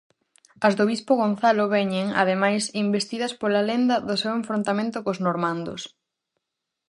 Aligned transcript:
As 0.67 0.73
do 0.77 0.83
Bispo 0.91 1.13
Gonzalo 1.23 1.63
veñen, 1.75 2.07
ademais, 2.21 2.63
investidas 2.85 3.33
pola 3.41 3.65
lenda 3.69 3.95
do 4.07 4.15
seu 4.21 4.31
enfrontamento 4.39 4.97
cos 5.05 5.19
normandos. 5.27 5.81